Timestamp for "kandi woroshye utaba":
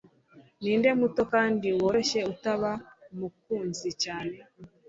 1.33-2.71